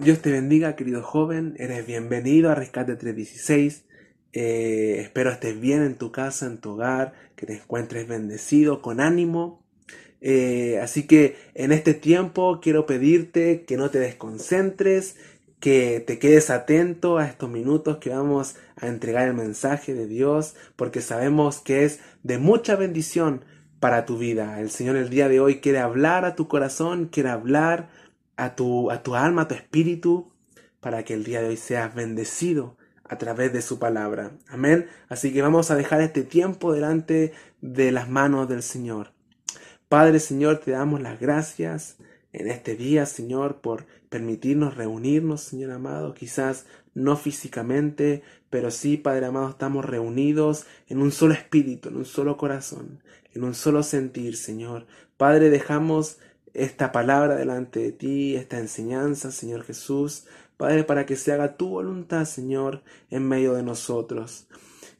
[0.00, 1.54] Dios te bendiga, querido joven.
[1.58, 3.84] Eres bienvenido a Rescate 316.
[4.32, 8.98] Eh, espero estés bien en tu casa, en tu hogar, que te encuentres bendecido, con
[8.98, 9.62] ánimo.
[10.22, 15.16] Eh, así que en este tiempo quiero pedirte que no te desconcentres,
[15.60, 20.54] que te quedes atento a estos minutos que vamos a entregar el mensaje de Dios,
[20.76, 23.44] porque sabemos que es de mucha bendición
[23.80, 24.60] para tu vida.
[24.60, 27.90] El Señor el día de hoy quiere hablar a tu corazón, quiere hablar
[28.40, 30.32] a tu, a tu alma, a tu espíritu,
[30.80, 34.32] para que el día de hoy seas bendecido a través de su palabra.
[34.48, 34.86] Amén.
[35.08, 39.12] Así que vamos a dejar este tiempo delante de las manos del Señor.
[39.88, 41.96] Padre Señor, te damos las gracias
[42.32, 49.26] en este día, Señor, por permitirnos reunirnos, Señor amado, quizás no físicamente, pero sí, Padre
[49.26, 53.02] amado, estamos reunidos en un solo espíritu, en un solo corazón,
[53.34, 54.86] en un solo sentir, Señor.
[55.16, 56.18] Padre, dejamos
[56.54, 61.70] esta palabra delante de ti, esta enseñanza, Señor Jesús, Padre, para que se haga tu
[61.70, 64.46] voluntad, Señor, en medio de nosotros.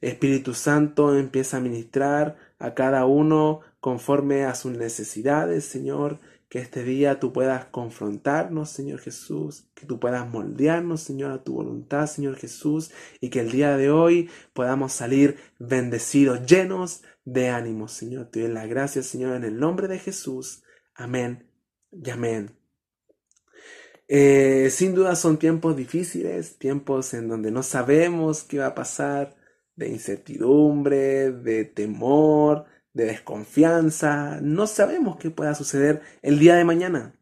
[0.01, 6.83] Espíritu Santo, empieza a ministrar a cada uno conforme a sus necesidades, Señor, que este
[6.83, 12.37] día tú puedas confrontarnos, Señor Jesús, que tú puedas moldearnos, Señor, a tu voluntad, Señor
[12.37, 18.27] Jesús, y que el día de hoy podamos salir bendecidos, llenos de ánimo, Señor.
[18.27, 20.65] Te doy la gracia, Señor, en el nombre de Jesús.
[21.01, 21.49] Amén
[21.91, 22.55] y amén.
[24.07, 29.35] Eh, sin duda son tiempos difíciles, tiempos en donde no sabemos qué va a pasar,
[29.77, 34.41] de incertidumbre, de temor, de desconfianza.
[34.43, 37.19] No sabemos qué pueda suceder el día de mañana.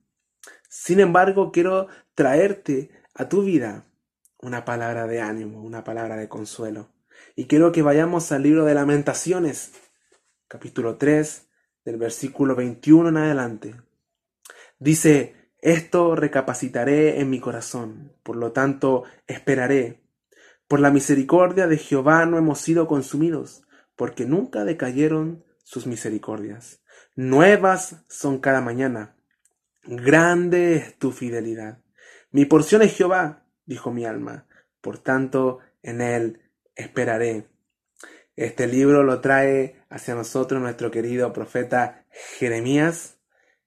[0.69, 3.87] Sin embargo, quiero traerte a tu vida
[4.39, 6.92] una palabra de ánimo, una palabra de consuelo.
[7.37, 9.70] Y quiero que vayamos al libro de lamentaciones,
[10.48, 11.48] capítulo 3,
[11.89, 13.75] del versículo 21 en adelante.
[14.78, 20.03] Dice, esto recapacitaré en mi corazón, por lo tanto esperaré.
[20.67, 23.62] Por la misericordia de Jehová no hemos sido consumidos,
[23.97, 26.83] porque nunca decayeron sus misericordias.
[27.17, 29.17] Nuevas son cada mañana.
[29.84, 31.79] Grande es tu fidelidad.
[32.30, 34.46] Mi porción es Jehová, dijo mi alma,
[34.83, 36.42] por tanto en él
[36.77, 37.48] esperaré.
[38.39, 42.07] Este libro lo trae hacia nosotros nuestro querido profeta
[42.39, 43.19] Jeremías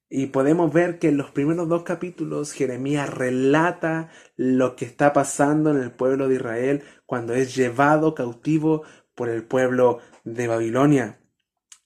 [0.08, 5.72] y podemos ver que en los primeros dos capítulos Jeremías relata lo que está pasando
[5.72, 8.84] en el pueblo de Israel cuando es llevado cautivo
[9.14, 11.20] por el pueblo de Babilonia.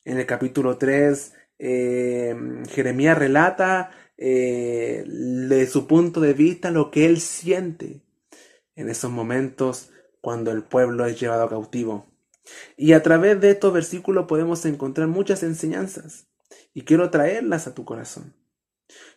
[0.04, 2.36] En el capítulo 3 eh,
[2.70, 8.04] Jeremías relata eh, de su punto de vista lo que él siente
[8.76, 9.90] en esos momentos
[10.22, 12.15] cuando el pueblo es llevado cautivo.
[12.78, 16.28] Y a través de estos versículos podemos encontrar muchas enseñanzas
[16.74, 18.34] y quiero traerlas a tu corazón.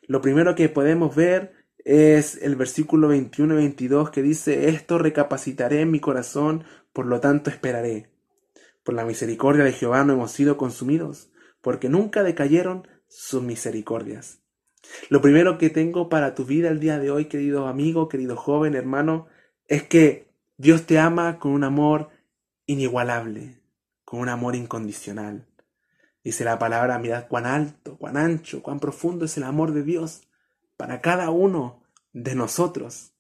[0.06, 1.52] Lo primero que podemos ver
[1.84, 7.20] es el versículo 21 y 22 que dice, esto recapacitaré en mi corazón, por lo
[7.20, 8.10] tanto esperaré.
[8.82, 11.30] Por la misericordia de Jehová no hemos sido consumidos,
[11.60, 14.40] porque nunca decayeron sus misericordias.
[15.08, 18.74] Lo primero que tengo para tu vida el día de hoy, querido amigo, querido joven,
[18.74, 19.26] hermano,
[19.66, 22.10] es que Dios te ama con un amor
[22.68, 23.60] inigualable,
[24.04, 25.48] con un amor incondicional.
[26.22, 30.22] Dice la palabra, mirad cuán alto, cuán ancho, cuán profundo es el amor de Dios
[30.76, 33.14] para cada uno de nosotros.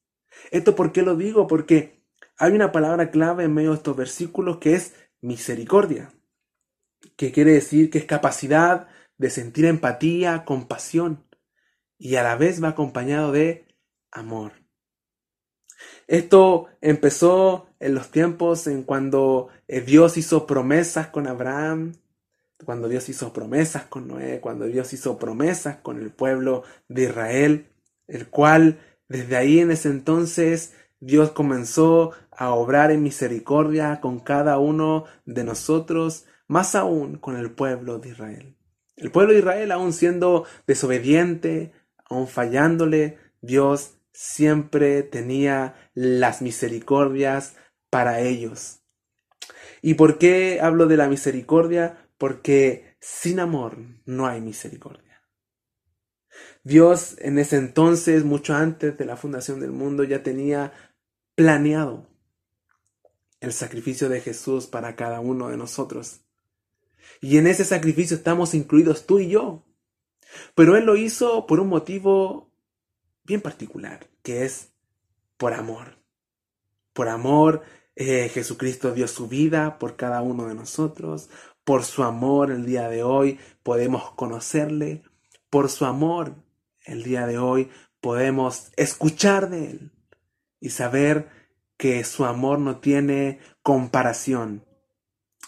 [0.50, 1.46] ¿Esto por qué lo digo?
[1.46, 2.04] Porque
[2.36, 6.12] hay una palabra clave en medio de estos versículos que es misericordia,
[7.16, 11.26] que quiere decir que es capacidad de sentir empatía, compasión,
[11.96, 13.66] y a la vez va acompañado de
[14.12, 14.52] amor.
[16.06, 21.94] Esto empezó en los tiempos en cuando eh, Dios hizo promesas con Abraham,
[22.64, 27.66] cuando Dios hizo promesas con Noé, cuando Dios hizo promesas con el pueblo de Israel,
[28.08, 34.58] el cual desde ahí en ese entonces Dios comenzó a obrar en misericordia con cada
[34.58, 38.56] uno de nosotros, más aún con el pueblo de Israel.
[38.96, 41.72] El pueblo de Israel, aún siendo desobediente,
[42.08, 47.54] aún fallándole, Dios siempre tenía las misericordias
[47.88, 48.80] para ellos.
[49.80, 52.10] ¿Y por qué hablo de la misericordia?
[52.18, 55.22] Porque sin amor no hay misericordia.
[56.64, 60.72] Dios en ese entonces, mucho antes de la fundación del mundo, ya tenía
[61.36, 62.08] planeado
[63.38, 66.22] el sacrificio de Jesús para cada uno de nosotros.
[67.20, 69.64] Y en ese sacrificio estamos incluidos tú y yo.
[70.56, 72.47] Pero Él lo hizo por un motivo
[73.28, 74.72] bien particular, que es
[75.36, 75.98] por amor.
[76.94, 77.62] Por amor,
[77.94, 81.28] eh, Jesucristo dio su vida por cada uno de nosotros.
[81.62, 85.02] Por su amor, el día de hoy podemos conocerle.
[85.50, 86.34] Por su amor,
[86.84, 87.70] el día de hoy
[88.00, 89.92] podemos escuchar de Él
[90.58, 91.28] y saber
[91.76, 94.64] que su amor no tiene comparación.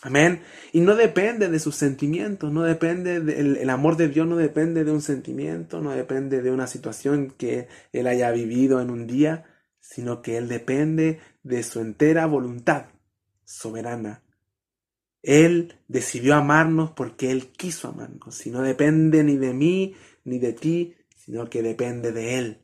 [0.03, 0.43] Amén.
[0.73, 4.85] Y no depende de sus sentimientos, no depende del el amor de Dios, no depende
[4.85, 9.45] de un sentimiento, no depende de una situación que Él haya vivido en un día,
[9.79, 12.87] sino que Él depende de su entera voluntad
[13.45, 14.23] soberana.
[15.23, 19.95] Él decidió amarnos porque Él quiso amarnos, y no depende ni de mí
[20.25, 22.63] ni de ti, sino que depende de Él.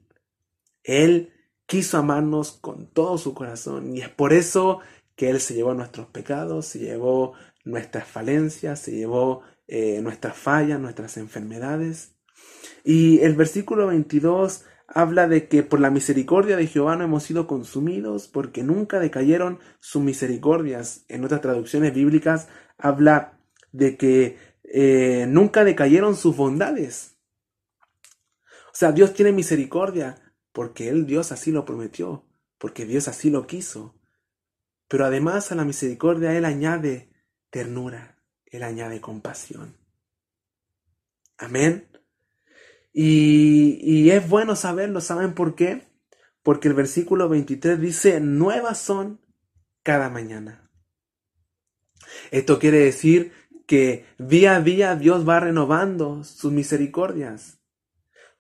[0.85, 1.33] Él
[1.67, 4.81] quiso amarnos con todo su corazón y es por eso
[5.17, 7.35] que Él se llevó nuestros pecados, se llevó
[7.65, 12.15] nuestras falencias, se llevó eh, nuestras fallas, nuestras enfermedades.
[12.85, 17.47] Y el versículo 22 habla de que por la misericordia de Jehová no hemos sido
[17.47, 21.05] consumidos, porque nunca decayeron sus misericordias.
[21.09, 22.49] En otras traducciones bíblicas
[22.79, 23.41] habla
[23.73, 27.17] de que eh, nunca decayeron sus bondades.
[28.69, 30.17] O sea, Dios tiene misericordia
[30.53, 32.25] porque Él, Dios, así lo prometió,
[32.59, 33.95] porque Dios así lo quiso.
[34.89, 37.11] Pero además a la misericordia Él añade
[37.51, 39.77] ternura, Él añade compasión.
[41.39, 41.89] Amén.
[42.93, 45.83] Y, es bueno saberlo, ¿saben por qué?
[46.43, 49.21] Porque el versículo 23 dice, nuevas son
[49.83, 50.71] cada mañana.
[52.31, 53.33] Esto quiere decir
[53.67, 57.59] que día a día Dios va renovando sus misericordias,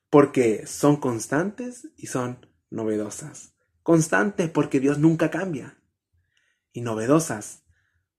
[0.08, 3.54] porque son constantes y son novedosas.
[3.82, 5.76] Constantes porque Dios nunca cambia
[6.76, 7.64] y novedosas,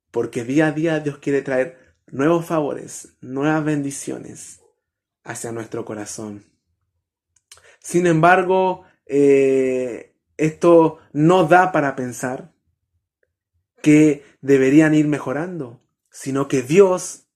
[0.10, 4.62] porque día a día Dios quiere traer nuevos favores, nuevas bendiciones
[5.24, 6.44] hacia nuestro corazón.
[7.80, 12.52] Sin embargo, eh, esto no da para pensar
[13.84, 17.28] que deberían ir mejorando, sino que Dios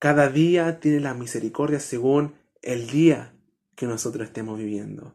[0.00, 3.36] cada día tiene la misericordia según el día
[3.76, 5.14] que nosotros estemos viviendo.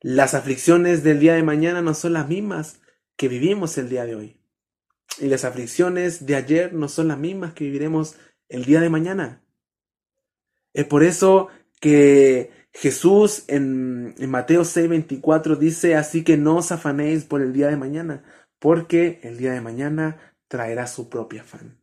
[0.00, 2.80] Las aflicciones del día de mañana no son las mismas
[3.16, 4.41] que vivimos el día de hoy.
[5.18, 8.16] Y las aflicciones de ayer no son las mismas que viviremos
[8.48, 9.42] el día de mañana.
[10.72, 11.48] Es por eso
[11.80, 17.76] que Jesús en, Mateo 6:24 dice, así que no os afanéis por el día de
[17.76, 18.24] mañana,
[18.58, 21.78] porque el día de mañana traerá su propio afán.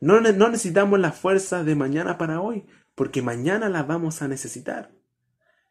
[0.00, 4.92] No, no necesitamos las fuerzas de mañana para hoy, porque mañana las vamos a necesitar.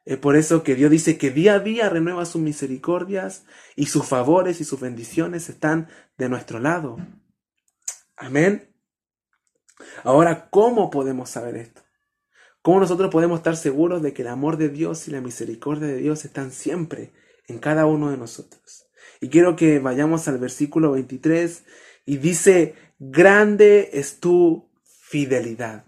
[0.09, 3.45] Es por eso que Dios dice que día a día renueva sus misericordias
[3.75, 6.97] y sus favores y sus bendiciones están de nuestro lado.
[8.17, 8.73] Amén.
[10.03, 11.83] Ahora, ¿cómo podemos saber esto?
[12.63, 15.97] ¿Cómo nosotros podemos estar seguros de que el amor de Dios y la misericordia de
[15.97, 17.13] Dios están siempre
[17.47, 18.87] en cada uno de nosotros?
[19.21, 21.65] Y quiero que vayamos al versículo 23
[22.07, 25.85] y dice, grande es tu fidelidad.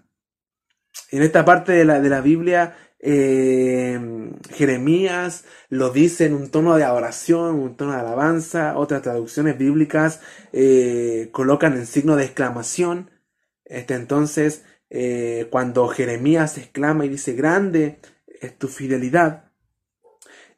[1.09, 3.99] En esta parte de la, de la Biblia eh,
[4.51, 8.77] Jeremías lo dice en un tono de adoración, un tono de alabanza.
[8.77, 10.21] Otras traducciones bíblicas
[10.53, 13.09] eh, colocan en signo de exclamación.
[13.65, 19.51] Este, entonces, eh, cuando Jeremías exclama y dice, grande es tu fidelidad.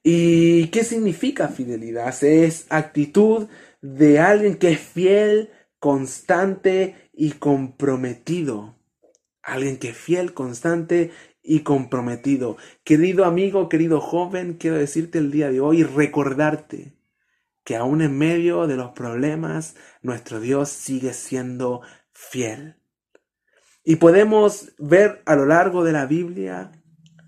[0.04, 2.14] ¿Y qué significa fidelidad?
[2.24, 3.48] Es actitud
[3.82, 5.50] de alguien que es fiel,
[5.80, 8.76] constante y comprometido.
[9.42, 11.12] Alguien que es fiel, constante
[11.44, 12.58] y comprometido.
[12.84, 16.94] Querido amigo, querido joven, quiero decirte el día de hoy, recordarte
[17.64, 21.82] que aún en medio de los problemas, nuestro Dios sigue siendo
[22.12, 22.78] fiel.
[23.84, 26.72] Y podemos ver a lo largo de la Biblia,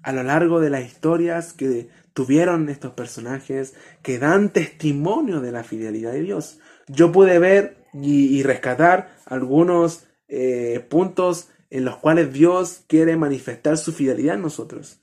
[0.01, 5.63] a lo largo de las historias que tuvieron estos personajes, que dan testimonio de la
[5.63, 6.59] fidelidad de Dios.
[6.87, 13.91] Yo pude ver y, rescatar algunos eh, puntos en los cuales Dios quiere manifestar su
[13.91, 15.01] fidelidad en nosotros.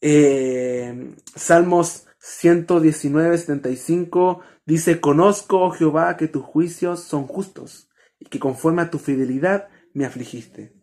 [0.00, 8.38] Eh, Salmos 119, 75 dice, conozco, oh Jehová, que tus juicios son justos y que
[8.38, 10.74] conforme a tu fidelidad me afligiste.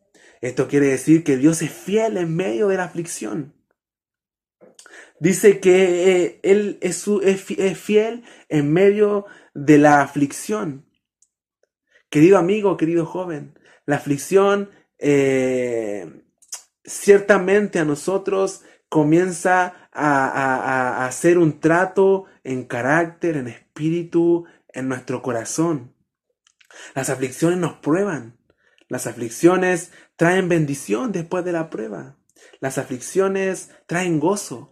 [0.41, 3.53] Esto quiere decir que Dios es fiel en medio de la aflicción.
[5.19, 10.85] Dice que eh, Él es, es fiel en medio de la aflicción.
[12.09, 16.23] Querido amigo, querido joven, la aflicción eh,
[16.83, 25.93] ciertamente a nosotros comienza a, hacer un trato en carácter, en espíritu, en nuestro corazón.
[26.95, 28.37] Las aflicciones nos prueban.
[28.89, 32.17] Las aflicciones traen bendición después de la prueba.
[32.59, 34.71] Las aflicciones traen gozo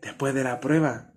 [0.00, 1.12] después de la prueba.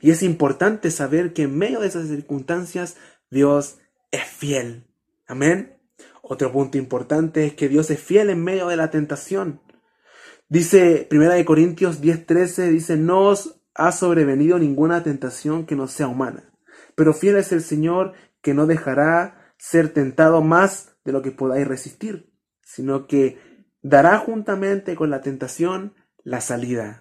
[0.00, 2.96] Y es importante saber que en medio de esas circunstancias
[3.30, 3.78] Dios
[4.10, 4.86] es fiel.
[5.26, 5.81] Amén.
[6.32, 9.60] Otro punto importante es que Dios es fiel en medio de la tentación.
[10.48, 16.50] Dice 1 Corintios 10:13, dice, no os ha sobrevenido ninguna tentación que no sea humana,
[16.94, 21.68] pero fiel es el Señor que no dejará ser tentado más de lo que podáis
[21.68, 23.36] resistir, sino que
[23.82, 27.00] dará juntamente con la tentación la salida.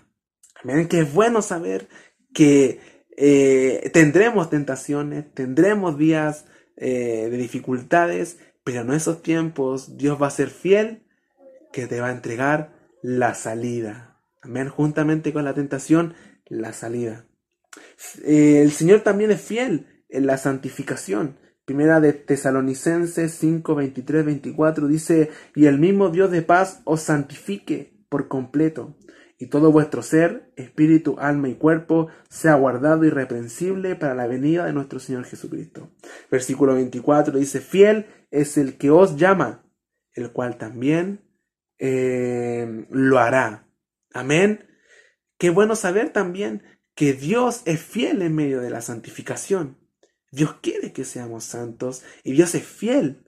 [0.62, 1.88] Amén, que es bueno saber
[2.34, 2.82] que
[3.16, 10.32] eh, tendremos tentaciones, tendremos días eh, de dificultades, pero en esos tiempos Dios va a
[10.32, 11.04] ser fiel
[11.72, 14.20] que te va a entregar la salida.
[14.42, 14.70] Amén.
[14.70, 16.14] Juntamente con la tentación,
[16.46, 17.26] la salida.
[18.24, 21.38] Eh, el Señor también es fiel en la santificación.
[21.66, 28.04] Primera de Tesalonicenses 5, 23, 24 dice, y el mismo Dios de paz os santifique
[28.10, 28.98] por completo,
[29.42, 34.72] y todo vuestro ser, espíritu, alma y cuerpo, sea guardado irreprensible para la venida de
[34.72, 35.90] nuestro Señor Jesucristo.
[36.30, 39.66] Versículo 24 dice, fiel es el que os llama,
[40.14, 41.22] el cual también
[41.80, 43.68] eh, lo hará.
[44.14, 44.68] Amén.
[45.40, 46.62] Qué bueno saber también
[46.94, 49.80] que Dios es fiel en medio de la santificación.
[50.30, 53.24] Dios quiere que seamos santos y Dios es fiel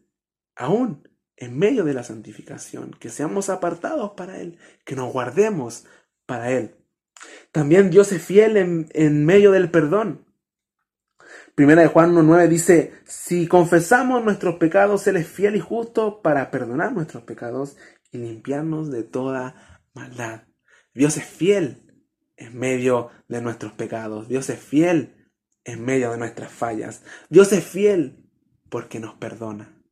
[0.55, 5.85] aún en medio de la santificación, que seamos apartados para Él, que nos guardemos
[6.25, 6.75] para Él.
[7.51, 10.25] También Dios es fiel en, medio del perdón.
[11.55, 16.49] Primera de Juan 1.9 dice, si confesamos nuestros pecados, Él es fiel y justo para
[16.49, 17.77] perdonar nuestros pecados
[18.11, 20.43] y limpiarnos de toda maldad.
[20.93, 21.83] Dios es fiel
[22.37, 24.27] en medio de nuestros pecados.
[24.27, 25.29] Dios es fiel
[25.63, 27.03] en medio de nuestras fallas.
[27.29, 28.27] Dios es fiel
[28.69, 29.82] porque nos perdona.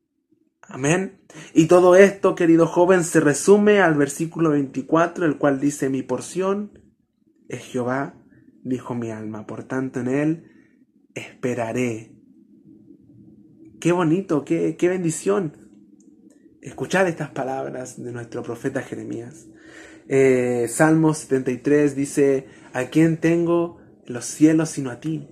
[0.73, 1.19] Amén.
[1.53, 6.79] Y todo esto, querido joven, se resume al versículo 24, el cual dice, mi porción
[7.49, 8.15] es Jehová,
[8.63, 10.51] dijo mi alma, por tanto en él
[11.13, 12.15] esperaré.
[13.81, 15.57] Qué bonito, qué, qué bendición
[16.61, 19.47] escuchar estas palabras de nuestro profeta Jeremías.
[20.07, 25.27] Eh, Salmos 73 dice, ¿a quién tengo los cielos sino a ti?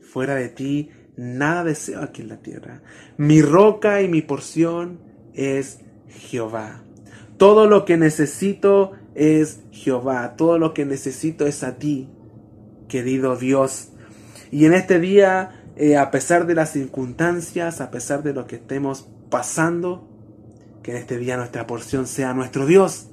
[0.00, 2.80] Fuera de ti nada deseo aquí en la tierra.
[3.18, 5.00] Mi roca y mi porción
[5.34, 6.82] es Jehová.
[7.36, 10.34] Todo lo que necesito es Jehová.
[10.36, 12.08] Todo lo que necesito es a ti,
[12.88, 13.92] querido Dios.
[14.50, 18.56] Y en este día, eh, a pesar de las circunstancias, a pesar de lo que
[18.56, 20.08] estemos pasando,
[20.82, 23.10] que en este día nuestra porción sea nuestro Dios.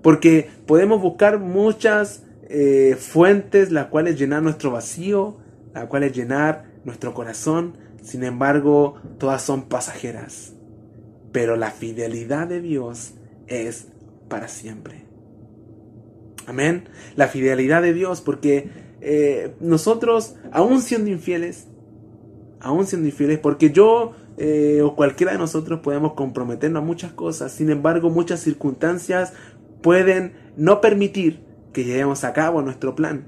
[0.00, 5.36] Porque podemos buscar muchas eh, fuentes las cuales llenar nuestro vacío,
[5.74, 10.54] las cuales llenar nuestro corazón, sin embargo, todas son pasajeras.
[11.32, 13.14] Pero la fidelidad de Dios
[13.46, 13.88] es
[14.28, 15.04] para siempre.
[16.46, 16.88] Amén.
[17.16, 18.70] La fidelidad de Dios, porque
[19.00, 21.68] eh, nosotros, aún siendo infieles,
[22.60, 27.52] aún siendo infieles, porque yo eh, o cualquiera de nosotros podemos comprometernos a muchas cosas,
[27.52, 29.32] sin embargo, muchas circunstancias
[29.82, 31.40] pueden no permitir
[31.72, 33.26] que llevemos a cabo nuestro plan.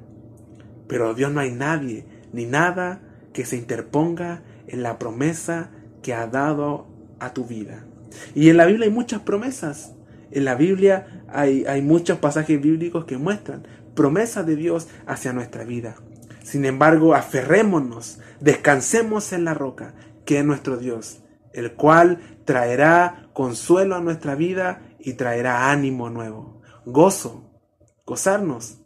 [0.88, 3.00] Pero Dios no hay nadie ni nada
[3.33, 5.71] que se interponga en la promesa
[6.03, 6.87] que ha dado
[7.21, 7.85] a tu vida.
[8.35, 9.95] Y en la Biblia hay muchas promesas.
[10.31, 15.65] En la Biblia hay, hay muchos pasajes bíblicos que muestran promesas de Dios hacia nuestra
[15.65, 15.97] vida.
[16.43, 21.23] Sin embargo, aferrémonos, descansemos en la roca, que es nuestro Dios,
[21.53, 27.51] el cual traerá consuelo a nuestra vida y traerá ánimo nuevo, gozo,
[28.05, 28.79] gozarnos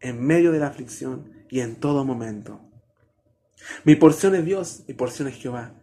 [0.00, 2.60] en medio de la aflicción y en todo momento.
[3.84, 5.74] Mi porción es Dios, mi porción es Jehová,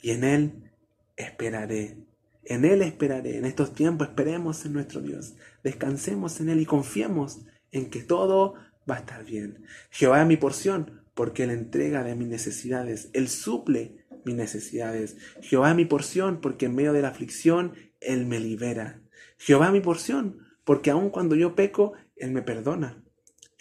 [0.00, 0.70] y en Él
[1.16, 1.96] esperaré.
[2.44, 3.38] En Él esperaré.
[3.38, 5.34] En estos tiempos esperemos en nuestro Dios.
[5.62, 8.54] Descansemos en Él y confiemos en que todo
[8.90, 9.64] va a estar bien.
[9.90, 13.10] Jehová es mi porción porque Él entrega de mis necesidades.
[13.12, 15.16] Él suple mis necesidades.
[15.40, 19.00] Jehová es mi porción porque en medio de la aflicción Él me libera.
[19.38, 23.02] Jehová es mi porción porque aun cuando yo peco, Él me perdona.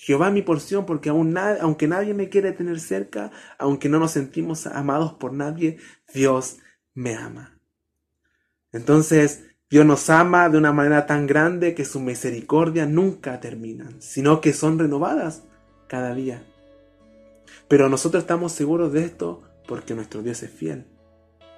[0.03, 3.29] Jehová mi porción porque aun aunque nadie me quiere tener cerca,
[3.59, 5.77] aunque no nos sentimos amados por nadie,
[6.11, 6.57] Dios
[6.95, 7.59] me ama.
[8.71, 14.41] Entonces, Dios nos ama de una manera tan grande que su misericordia nunca termina, sino
[14.41, 15.43] que son renovadas
[15.87, 16.43] cada día.
[17.67, 20.87] Pero nosotros estamos seguros de esto porque nuestro Dios es fiel.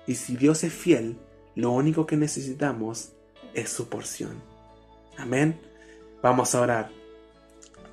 [0.06, 1.18] Y si Dios es fiel,
[1.56, 3.14] lo único que necesitamos
[3.54, 4.44] es su porción.
[5.18, 5.58] Amén.
[6.22, 7.03] Vamos a orar.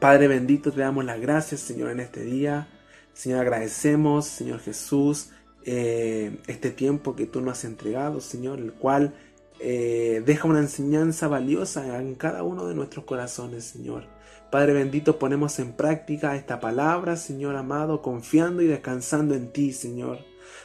[0.01, 2.69] Padre bendito, te damos las gracias, Señor, en este día.
[3.13, 5.29] Señor, agradecemos, Señor Jesús,
[5.67, 9.13] eh, este tiempo que tú nos has entregado, Señor, el cual
[9.59, 14.05] eh, deja una enseñanza valiosa en cada uno de nuestros corazones, Señor.
[14.51, 20.21] Padre bendito, ponemos en práctica esta palabra, Señor amado, confiando y descansando en ti, Señor.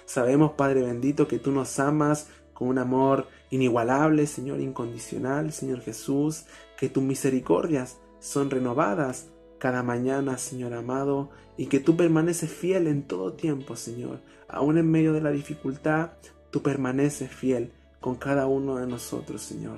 [0.05, 6.45] Sabemos, Padre bendito, que tú nos amas con un amor inigualable, Señor, incondicional, Señor Jesús,
[6.77, 9.27] que tus misericordias son renovadas
[9.59, 14.19] cada mañana, Señor amado, y que tú permaneces fiel en todo tiempo, Señor.
[14.47, 16.13] Aún en medio de la dificultad,
[16.49, 19.77] tú permaneces fiel con cada uno de nosotros, Señor.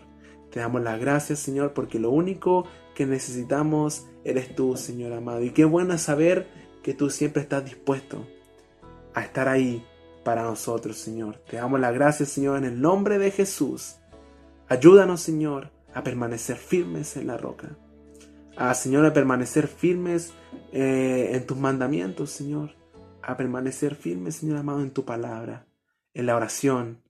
[0.49, 5.43] Te damos las gracias, Señor, porque lo único que necesitamos eres tú, Señor amado.
[5.43, 6.47] Y qué bueno saber
[6.83, 8.25] que tú siempre estás dispuesto
[9.13, 9.85] a estar ahí
[10.23, 11.35] para nosotros, Señor.
[11.49, 13.97] Te damos las gracias, Señor, en el nombre de Jesús.
[14.69, 17.77] Ayúdanos, Señor, a permanecer firmes en la roca.
[18.57, 20.33] A, Señor, a permanecer firmes
[20.71, 22.75] eh, en tus mandamientos, Señor.
[23.21, 25.67] A permanecer firmes, Señor amado, en tu palabra,
[26.13, 27.03] en la oración,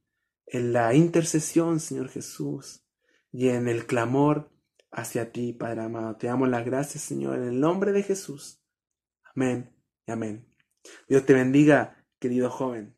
[0.45, 2.83] en la intercesión, Señor Jesús,
[3.31, 4.51] y en el clamor
[4.91, 6.17] hacia ti, Padre amado.
[6.17, 8.61] Te damos las gracias, Señor, en el nombre de Jesús.
[9.23, 9.73] Amén
[10.05, 10.53] y amén.
[11.07, 12.96] Dios te bendiga, querido joven.